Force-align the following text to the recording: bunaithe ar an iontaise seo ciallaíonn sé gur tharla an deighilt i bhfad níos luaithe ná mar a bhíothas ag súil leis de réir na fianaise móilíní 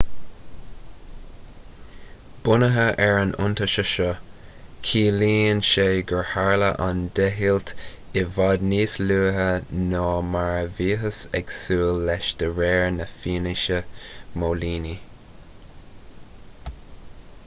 bunaithe 2.45 2.85
ar 3.07 3.17
an 3.23 3.33
iontaise 3.43 3.83
seo 3.89 4.07
ciallaíonn 4.91 5.61
sé 5.73 5.85
gur 6.13 6.25
tharla 6.31 6.71
an 6.87 7.03
deighilt 7.21 7.75
i 8.23 8.25
bhfad 8.39 8.65
níos 8.73 8.97
luaithe 9.05 9.79
ná 9.93 10.03
mar 10.33 10.49
a 10.57 10.65
bhíothas 10.81 11.21
ag 11.43 11.55
súil 11.61 12.03
leis 12.11 12.31
de 12.43 12.49
réir 12.59 12.89
na 12.99 13.09
fianaise 13.19 13.79
móilíní 14.45 14.97